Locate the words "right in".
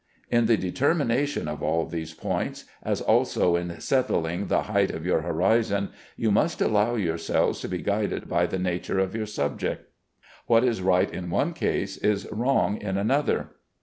10.81-11.29